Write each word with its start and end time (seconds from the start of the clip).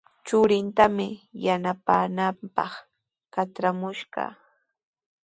Churintami 0.25 1.07
yanapaamaananpaq 1.45 2.71
katramushqa. 3.33 4.23